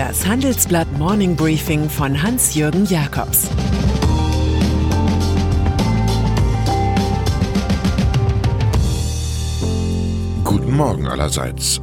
Das 0.00 0.26
Handelsblatt 0.26 0.90
Morning 0.96 1.36
Briefing 1.36 1.90
von 1.90 2.22
Hans-Jürgen 2.22 2.86
Jakobs 2.86 3.50
Guten 10.42 10.74
Morgen 10.74 11.06
allerseits. 11.06 11.82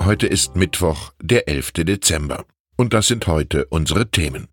Heute 0.00 0.28
ist 0.28 0.54
Mittwoch, 0.54 1.10
der 1.20 1.48
11. 1.48 1.72
Dezember. 1.78 2.44
Und 2.76 2.92
das 2.92 3.08
sind 3.08 3.26
heute 3.26 3.66
unsere 3.70 4.08
Themen. 4.08 4.46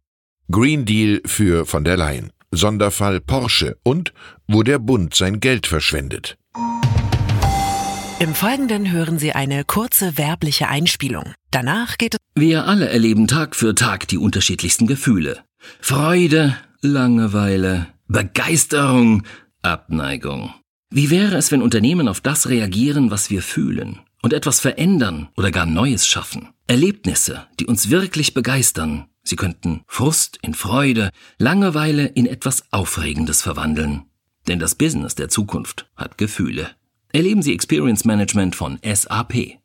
Green 0.49 0.85
Deal 0.85 1.21
für 1.27 1.67
von 1.67 1.83
der 1.83 1.97
Leyen, 1.97 2.33
Sonderfall 2.49 3.21
Porsche 3.21 3.77
und 3.83 4.15
wo 4.47 4.63
der 4.63 4.79
Bund 4.79 5.13
sein 5.13 5.39
Geld 5.39 5.67
verschwendet. 5.67 6.39
Im 8.17 8.33
Folgenden 8.33 8.93
hören 8.93 9.19
Sie 9.19 9.33
eine 9.33 9.65
kurze 9.65 10.17
werbliche 10.17 10.69
Einspielung. 10.69 11.33
Danach 11.51 11.97
geht 11.97 12.13
es. 12.13 12.19
Wir 12.33 12.65
alle 12.65 12.87
erleben 12.87 13.27
Tag 13.27 13.57
für 13.57 13.75
Tag 13.75 14.07
die 14.07 14.17
unterschiedlichsten 14.17 14.87
Gefühle. 14.87 15.43
Freude, 15.81 16.55
Langeweile, 16.79 17.87
Begeisterung, 18.07 19.23
Abneigung. 19.61 20.53
Wie 20.89 21.09
wäre 21.09 21.35
es, 21.35 21.51
wenn 21.51 21.61
Unternehmen 21.61 22.07
auf 22.07 22.21
das 22.21 22.47
reagieren, 22.47 23.11
was 23.11 23.29
wir 23.29 23.41
fühlen 23.41 23.99
und 24.21 24.31
etwas 24.31 24.61
verändern 24.61 25.27
oder 25.35 25.51
gar 25.51 25.65
Neues 25.65 26.07
schaffen? 26.07 26.53
Erlebnisse, 26.67 27.47
die 27.59 27.65
uns 27.65 27.89
wirklich 27.89 28.33
begeistern. 28.33 29.07
Sie 29.23 29.35
könnten 29.35 29.81
Frust 29.87 30.39
in 30.41 30.53
Freude, 30.53 31.09
Langeweile 31.37 32.05
in 32.05 32.27
etwas 32.27 32.71
Aufregendes 32.71 33.41
verwandeln. 33.41 34.03
Denn 34.47 34.59
das 34.59 34.75
Business 34.75 35.15
der 35.15 35.27
Zukunft 35.27 35.91
hat 35.97 36.17
Gefühle. 36.17 36.69
Erleben 37.15 37.41
Sie 37.41 37.53
Experience 37.53 38.03
Management 38.03 38.57
von 38.57 38.77
SAP. 38.83 39.57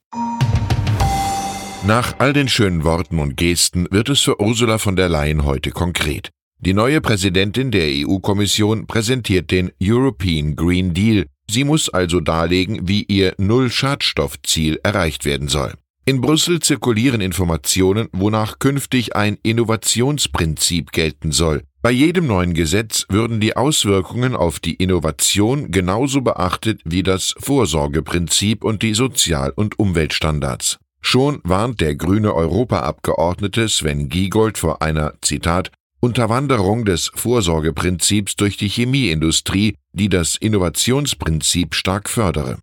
Nach 1.85 2.15
all 2.21 2.33
den 2.33 2.49
schönen 2.49 2.85
Worten 2.85 3.19
und 3.19 3.37
Gesten 3.37 3.89
wird 3.91 4.09
es 4.09 4.21
für 4.21 4.41
Ursula 4.41 4.79
von 4.79 4.95
der 4.95 5.09
Leyen 5.09 5.45
heute 5.45 5.73
konkret. 5.73 6.31
Die 6.61 6.75
neue 6.75 7.01
Präsidentin 7.01 7.73
der 7.73 7.89
EU-Kommission 7.89 8.87
präsentiert 8.87 9.51
den 9.51 9.73
European 9.83 10.55
Green 10.55 10.95
Deal. 10.95 11.27
Sie 11.51 11.65
muss 11.65 11.89
also 11.89 12.21
darlegen, 12.21 12.87
wie 12.87 13.03
ihr 13.03 13.35
Null-Schadstoff-Ziel 13.37 14.79
erreicht 14.85 15.25
werden 15.25 15.49
soll. 15.49 15.75
In 16.05 16.21
Brüssel 16.21 16.61
zirkulieren 16.61 17.21
Informationen, 17.21 18.07
wonach 18.13 18.61
künftig 18.61 19.17
ein 19.17 19.39
Innovationsprinzip 19.43 20.93
gelten 20.93 21.33
soll. 21.33 21.65
Bei 21.83 21.91
jedem 21.91 22.27
neuen 22.27 22.53
Gesetz 22.53 23.07
würden 23.09 23.41
die 23.41 23.57
Auswirkungen 23.57 24.37
auf 24.37 24.61
die 24.61 24.75
Innovation 24.75 25.71
genauso 25.71 26.21
beachtet 26.21 26.83
wie 26.85 27.03
das 27.03 27.35
Vorsorgeprinzip 27.39 28.65
und 28.65 28.83
die 28.83 28.93
Sozial- 28.93 29.55
und 29.57 29.79
Umweltstandards. 29.79 30.79
Schon 31.01 31.41
warnt 31.43 31.81
der 31.81 31.95
grüne 31.95 32.35
Europaabgeordnete 32.35 33.67
Sven 33.71 34.11
Giegold 34.11 34.59
vor 34.59 34.83
einer, 34.83 35.15
Zitat, 35.23 35.71
Unterwanderung 36.01 36.85
des 36.85 37.11
Vorsorgeprinzips 37.15 38.37
durch 38.37 38.59
die 38.59 38.69
Chemieindustrie, 38.69 39.77
die 39.95 40.11
das 40.11 40.37
Innovationsprinzip 40.37 41.75
stark 41.75 42.11
fördere. 42.11 42.59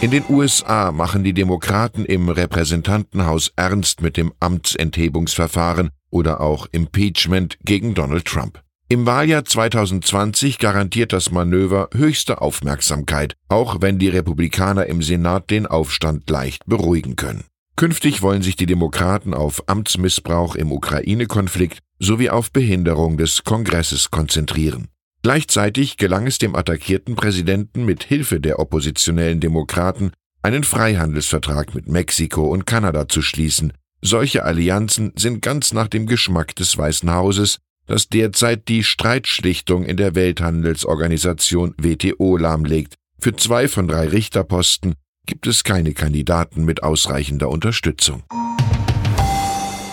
In 0.00 0.12
den 0.12 0.22
USA 0.28 0.92
machen 0.92 1.24
die 1.24 1.32
Demokraten 1.32 2.04
im 2.04 2.28
Repräsentantenhaus 2.28 3.52
ernst 3.56 4.00
mit 4.00 4.16
dem 4.16 4.32
Amtsenthebungsverfahren 4.38 5.90
oder 6.10 6.40
auch 6.40 6.68
Impeachment 6.70 7.58
gegen 7.64 7.94
Donald 7.94 8.24
Trump. 8.24 8.62
Im 8.88 9.06
Wahljahr 9.06 9.44
2020 9.44 10.60
garantiert 10.60 11.12
das 11.12 11.32
Manöver 11.32 11.88
höchste 11.92 12.40
Aufmerksamkeit, 12.40 13.34
auch 13.48 13.78
wenn 13.80 13.98
die 13.98 14.08
Republikaner 14.08 14.86
im 14.86 15.02
Senat 15.02 15.50
den 15.50 15.66
Aufstand 15.66 16.30
leicht 16.30 16.64
beruhigen 16.66 17.16
können. 17.16 17.42
Künftig 17.74 18.22
wollen 18.22 18.42
sich 18.42 18.54
die 18.54 18.66
Demokraten 18.66 19.34
auf 19.34 19.64
Amtsmissbrauch 19.68 20.54
im 20.54 20.70
Ukraine-Konflikt 20.70 21.80
sowie 21.98 22.30
auf 22.30 22.52
Behinderung 22.52 23.16
des 23.16 23.42
Kongresses 23.42 24.12
konzentrieren. 24.12 24.86
Gleichzeitig 25.28 25.98
gelang 25.98 26.26
es 26.26 26.38
dem 26.38 26.56
attackierten 26.56 27.14
Präsidenten 27.14 27.84
mit 27.84 28.02
Hilfe 28.02 28.40
der 28.40 28.58
oppositionellen 28.58 29.40
Demokraten, 29.40 30.12
einen 30.40 30.64
Freihandelsvertrag 30.64 31.74
mit 31.74 31.86
Mexiko 31.86 32.46
und 32.48 32.64
Kanada 32.64 33.08
zu 33.08 33.20
schließen. 33.20 33.74
Solche 34.00 34.44
Allianzen 34.44 35.12
sind 35.16 35.42
ganz 35.42 35.74
nach 35.74 35.88
dem 35.88 36.06
Geschmack 36.06 36.56
des 36.56 36.78
Weißen 36.78 37.12
Hauses, 37.12 37.58
das 37.86 38.08
derzeit 38.08 38.68
die 38.68 38.82
Streitschlichtung 38.82 39.84
in 39.84 39.98
der 39.98 40.14
Welthandelsorganisation 40.14 41.74
WTO 41.76 42.38
lahmlegt. 42.38 42.94
Für 43.20 43.36
zwei 43.36 43.68
von 43.68 43.86
drei 43.86 44.08
Richterposten 44.08 44.94
gibt 45.26 45.46
es 45.46 45.62
keine 45.62 45.92
Kandidaten 45.92 46.64
mit 46.64 46.82
ausreichender 46.82 47.50
Unterstützung. 47.50 48.22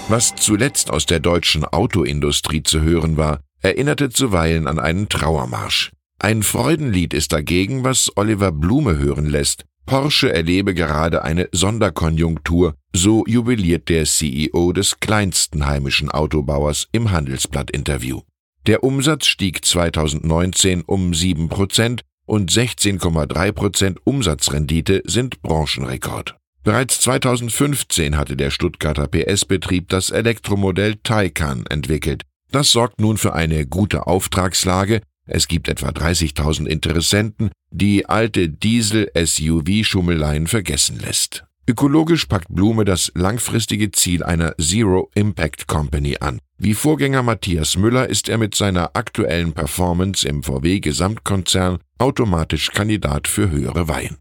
Was 0.08 0.34
zuletzt 0.36 0.92
aus 0.92 1.06
der 1.06 1.20
deutschen 1.20 1.66
Autoindustrie 1.66 2.64
zu 2.64 2.80
hören 2.80 3.18
war, 3.18 3.42
erinnerte 3.66 4.12
zuweilen 4.12 4.68
an 4.68 4.78
einen 4.78 5.10
Trauermarsch. 5.10 5.92
Ein 6.20 6.44
Freudenlied 6.44 7.16
ist 7.16 7.34
dagegen, 7.34 7.84
was 7.84 8.16
Oliver 8.16 8.52
Blume 8.52 9.00
hören 9.00 9.26
lässt. 9.26 9.66
Porsche 9.88 10.32
erlebe 10.32 10.76
gerade 10.76 11.24
eine 11.24 11.50
Sonderkonjunktur, 11.52 12.76
so 12.94 13.26
jubiliert 13.26 13.90
der 13.90 14.06
CEO 14.06 14.72
des 14.72 15.00
kleinsten 15.00 15.66
heimischen 15.66 16.12
Autobauers 16.12 16.88
im 16.92 17.10
Handelsblatt-Interview. 17.12 18.22
Der 18.68 18.84
Umsatz 18.84 19.26
stieg 19.26 19.66
2019 19.66 20.84
um 20.84 21.16
7 21.16 21.50
Prozent 21.50 22.02
und 22.26 22.52
16,3 22.52 23.52
Prozent 23.52 24.00
Umsatzrendite 24.04 25.02
sind 25.06 25.42
Branchenrekord. 25.42 26.36
Bereits 26.64 27.02
2015 27.02 28.16
hatte 28.16 28.36
der 28.36 28.52
Stuttgarter 28.52 29.08
PS-Betrieb 29.08 29.90
das 29.90 30.12
Elektromodell 30.12 30.98
Taycan 31.04 31.66
entwickelt. 31.68 32.24
Das 32.52 32.72
sorgt 32.72 33.00
nun 33.00 33.18
für 33.18 33.34
eine 33.34 33.66
gute 33.66 34.08
Auftragslage. 34.08 35.02
Es 35.28 35.48
gibt 35.48 35.68
etwa 35.68 35.90
30.000 35.90 36.68
Interessenten, 36.68 37.50
die 37.72 38.08
alte 38.08 38.50
Diesel-SUV-Schummeleien 38.50 40.48
vergessen 40.48 41.00
lässt. 41.00 41.46
Ökologisch 41.68 42.28
packt 42.28 42.48
Blume 42.50 42.86
das 42.86 43.12
langfristige 43.16 43.92
Ziel 43.92 44.24
einer 44.24 44.56
Zero 44.58 45.10
Impact 45.16 45.68
Company 45.68 46.18
an. 46.20 46.40
Wie 46.60 46.76
Vorgänger 46.76 47.24
Matthias 47.24 47.76
Müller 47.76 48.08
ist 48.08 48.30
er 48.30 48.38
mit 48.38 48.54
seiner 48.54 48.96
aktuellen 48.96 49.54
Performance 49.54 50.28
im 50.28 50.44
VW 50.44 50.80
Gesamtkonzern 50.80 51.80
automatisch 51.98 52.70
Kandidat 52.70 53.28
für 53.28 53.50
höhere 53.50 53.88
Weihen. 53.88 54.18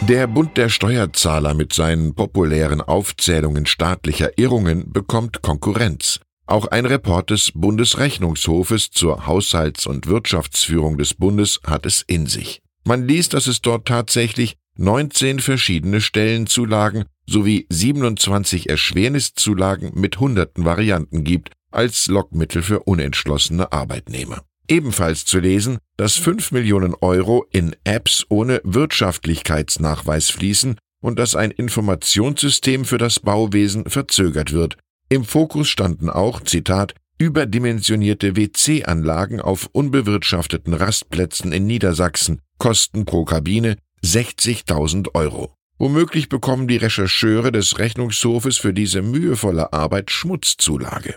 Der 0.00 0.26
Bund 0.26 0.56
der 0.56 0.70
Steuerzahler 0.70 1.52
mit 1.52 1.74
seinen 1.74 2.14
populären 2.14 2.80
Aufzählungen 2.80 3.66
staatlicher 3.66 4.38
Irrungen 4.38 4.90
bekommt 4.90 5.42
Konkurrenz. 5.42 6.18
Auch 6.48 6.68
ein 6.68 6.86
Report 6.86 7.28
des 7.28 7.52
Bundesrechnungshofes 7.54 8.90
zur 8.90 9.26
Haushalts- 9.26 9.86
und 9.86 10.06
Wirtschaftsführung 10.06 10.96
des 10.96 11.12
Bundes 11.12 11.60
hat 11.66 11.84
es 11.84 12.02
in 12.06 12.24
sich. 12.24 12.62
Man 12.84 13.06
liest, 13.06 13.34
dass 13.34 13.46
es 13.48 13.60
dort 13.60 13.86
tatsächlich 13.86 14.56
19 14.78 15.40
verschiedene 15.40 16.00
Stellenzulagen 16.00 17.04
sowie 17.26 17.66
27 17.68 18.70
Erschwerniszulagen 18.70 19.92
mit 19.94 20.20
hunderten 20.20 20.64
Varianten 20.64 21.22
gibt 21.22 21.50
als 21.70 22.06
Lockmittel 22.06 22.62
für 22.62 22.80
unentschlossene 22.80 23.70
Arbeitnehmer. 23.70 24.40
Ebenfalls 24.68 25.26
zu 25.26 25.40
lesen, 25.40 25.76
dass 25.98 26.16
5 26.16 26.52
Millionen 26.52 26.94
Euro 26.94 27.44
in 27.50 27.76
Apps 27.84 28.24
ohne 28.30 28.62
Wirtschaftlichkeitsnachweis 28.64 30.30
fließen 30.30 30.78
und 31.02 31.18
dass 31.18 31.36
ein 31.36 31.50
Informationssystem 31.50 32.86
für 32.86 32.98
das 32.98 33.20
Bauwesen 33.20 33.84
verzögert 33.84 34.52
wird, 34.52 34.78
im 35.08 35.24
Fokus 35.24 35.68
standen 35.68 36.10
auch, 36.10 36.42
Zitat, 36.42 36.94
überdimensionierte 37.18 38.36
WC-Anlagen 38.36 39.40
auf 39.40 39.68
unbewirtschafteten 39.72 40.74
Rastplätzen 40.74 41.52
in 41.52 41.66
Niedersachsen, 41.66 42.40
Kosten 42.58 43.04
pro 43.04 43.24
Kabine 43.24 43.76
60.000 44.04 45.14
Euro. 45.14 45.54
Womöglich 45.78 46.28
bekommen 46.28 46.68
die 46.68 46.76
Rechercheure 46.76 47.52
des 47.52 47.78
Rechnungshofes 47.78 48.56
für 48.58 48.74
diese 48.74 49.00
mühevolle 49.00 49.72
Arbeit 49.72 50.10
Schmutzzulage. 50.10 51.16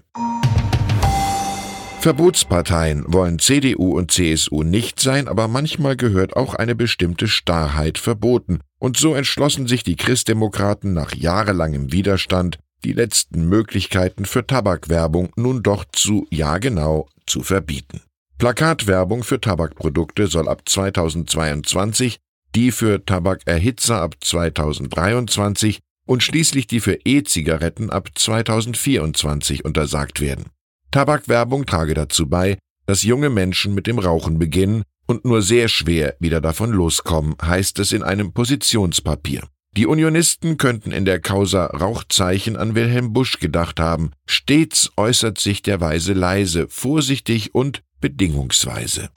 Verbotsparteien 2.00 3.04
wollen 3.08 3.38
CDU 3.38 3.96
und 3.96 4.12
CSU 4.12 4.64
nicht 4.64 5.00
sein, 5.00 5.28
aber 5.28 5.48
manchmal 5.48 5.96
gehört 5.96 6.36
auch 6.36 6.56
eine 6.56 6.74
bestimmte 6.74 7.28
Starrheit 7.28 8.00
verboten, 8.00 8.60
und 8.80 8.98
so 8.98 9.14
entschlossen 9.14 9.68
sich 9.68 9.84
die 9.84 9.96
Christdemokraten 9.96 10.94
nach 10.94 11.14
jahrelangem 11.14 11.92
Widerstand, 11.92 12.58
die 12.84 12.94
letzten 12.94 13.48
Möglichkeiten 13.48 14.26
für 14.26 14.46
Tabakwerbung 14.46 15.32
nun 15.36 15.64
doch 15.64 15.86
zu, 15.92 16.28
ja 16.30 16.58
genau, 16.58 17.10
zu 17.26 17.44
verbieten. 17.44 18.02
Plakatwerbung 18.38 19.24
für 19.24 19.40
Tabakprodukte 19.40 20.28
soll 20.28 20.48
ab 20.48 20.64
2022, 20.66 22.20
die 22.56 22.72
für 22.72 23.06
Tabakerhitzer 23.06 24.02
ab 24.02 24.16
2023 24.20 25.80
und 26.08 26.24
schließlich 26.24 26.68
die 26.68 26.80
für 26.80 26.98
E-Zigaretten 27.06 27.90
ab 27.90 28.10
2024 28.16 29.64
untersagt 29.64 30.22
werden. 30.22 30.46
Tabakwerbung 30.90 31.66
trage 31.66 31.94
dazu 31.94 32.28
bei, 32.28 32.58
dass 32.86 33.04
junge 33.04 33.30
Menschen 33.30 33.74
mit 33.74 33.88
dem 33.88 34.00
Rauchen 34.00 34.40
beginnen 34.40 34.84
und 35.06 35.24
nur 35.24 35.42
sehr 35.42 35.68
schwer 35.68 36.16
wieder 36.20 36.42
davon 36.42 36.72
loskommen, 36.72 37.36
heißt 37.42 37.80
es 37.80 37.92
in 37.92 38.04
einem 38.04 38.34
Positionspapier. 38.34 39.44
Die 39.78 39.88
Unionisten 39.88 40.58
könnten 40.58 40.92
in 40.92 41.06
der 41.06 41.22
Causa 41.22 41.68
Rauchzeichen 41.68 42.58
an 42.58 42.76
Wilhelm 42.76 43.14
Busch 43.14 43.40
gedacht 43.40 43.80
haben. 43.80 44.12
Stets 44.26 44.92
äußert 44.98 45.38
sich 45.38 45.62
der 45.62 45.80
Weise 45.80 46.12
leise, 46.12 46.68
vorsichtig 46.68 47.56
und 47.56 47.82
bedingungsweise. 48.02 49.10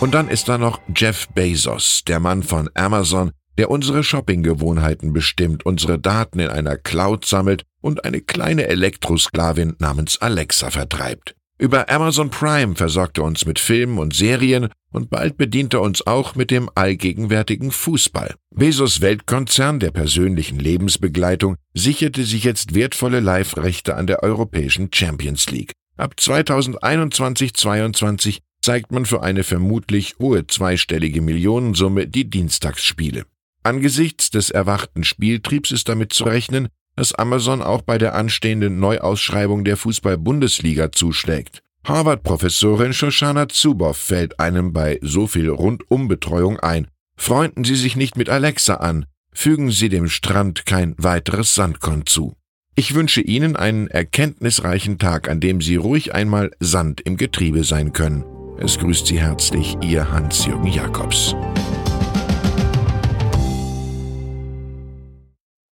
Und 0.00 0.14
dann 0.14 0.28
ist 0.28 0.48
da 0.48 0.58
noch 0.58 0.80
Jeff 0.96 1.28
Bezos, 1.28 2.02
der 2.08 2.18
Mann 2.18 2.42
von 2.42 2.68
Amazon, 2.74 3.30
der 3.58 3.70
unsere 3.70 4.02
Shoppinggewohnheiten 4.02 5.12
bestimmt, 5.12 5.64
unsere 5.64 6.00
Daten 6.00 6.40
in 6.40 6.48
einer 6.48 6.76
Cloud 6.76 7.24
sammelt 7.24 7.62
und 7.80 8.04
eine 8.04 8.20
kleine 8.20 8.66
Elektrosklavin 8.66 9.76
namens 9.78 10.20
Alexa 10.20 10.70
vertreibt. 10.70 11.36
Über 11.60 11.88
Amazon 11.90 12.30
Prime 12.30 12.74
versorgt 12.74 13.18
er 13.18 13.24
uns 13.24 13.44
mit 13.44 13.58
Filmen 13.58 13.98
und 13.98 14.14
Serien 14.14 14.68
und 14.92 15.10
bald 15.10 15.36
bedient 15.36 15.74
er 15.74 15.82
uns 15.82 16.06
auch 16.06 16.34
mit 16.34 16.50
dem 16.50 16.70
allgegenwärtigen 16.74 17.70
Fußball. 17.70 18.34
Bezos 18.50 19.02
Weltkonzern 19.02 19.78
der 19.78 19.90
persönlichen 19.90 20.58
Lebensbegleitung 20.58 21.56
sicherte 21.74 22.24
sich 22.24 22.44
jetzt 22.44 22.74
wertvolle 22.74 23.20
Live-Rechte 23.20 23.94
an 23.94 24.06
der 24.06 24.22
europäischen 24.22 24.88
Champions 24.90 25.50
League. 25.50 25.72
Ab 25.98 26.14
2021-22 26.18 28.38
zeigt 28.62 28.90
man 28.90 29.04
für 29.04 29.22
eine 29.22 29.44
vermutlich 29.44 30.14
hohe 30.18 30.46
zweistellige 30.46 31.20
Millionensumme 31.20 32.06
die 32.06 32.30
Dienstagsspiele. 32.30 33.26
Angesichts 33.62 34.30
des 34.30 34.48
erwachten 34.48 35.04
Spieltriebs 35.04 35.72
ist 35.72 35.90
damit 35.90 36.14
zu 36.14 36.24
rechnen, 36.24 36.68
dass 36.96 37.14
Amazon 37.14 37.62
auch 37.62 37.82
bei 37.82 37.98
der 37.98 38.14
anstehenden 38.14 38.78
Neuausschreibung 38.78 39.64
der 39.64 39.76
Fußball-Bundesliga 39.76 40.92
zuschlägt. 40.92 41.62
Harvard-Professorin 41.84 42.92
Shoshana 42.92 43.48
Zuboff 43.48 43.96
fällt 43.96 44.38
einem 44.38 44.72
bei 44.72 44.98
so 45.02 45.26
viel 45.26 45.48
Rundumbetreuung 45.48 46.60
ein. 46.60 46.88
Freunden 47.16 47.64
Sie 47.64 47.76
sich 47.76 47.96
nicht 47.96 48.16
mit 48.16 48.28
Alexa 48.28 48.74
an, 48.74 49.06
fügen 49.32 49.70
Sie 49.70 49.88
dem 49.88 50.08
Strand 50.08 50.66
kein 50.66 50.94
weiteres 50.98 51.54
Sandkorn 51.54 52.06
zu. 52.06 52.34
Ich 52.76 52.94
wünsche 52.94 53.20
Ihnen 53.20 53.56
einen 53.56 53.88
erkenntnisreichen 53.88 54.98
Tag, 54.98 55.28
an 55.28 55.40
dem 55.40 55.60
Sie 55.60 55.76
ruhig 55.76 56.14
einmal 56.14 56.50
Sand 56.60 57.00
im 57.00 57.16
Getriebe 57.16 57.64
sein 57.64 57.92
können. 57.92 58.24
Es 58.58 58.78
grüßt 58.78 59.06
Sie 59.06 59.20
herzlich 59.20 59.76
Ihr 59.82 60.10
Hans-Jürgen 60.10 60.66
Jakobs. 60.66 61.34